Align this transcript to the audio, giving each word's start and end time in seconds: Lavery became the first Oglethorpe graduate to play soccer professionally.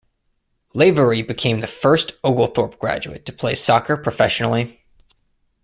Lavery 0.73 1.21
became 1.21 1.59
the 1.59 1.67
first 1.67 2.13
Oglethorpe 2.23 2.79
graduate 2.79 3.23
to 3.27 3.31
play 3.31 3.53
soccer 3.53 3.95
professionally. 3.95 4.83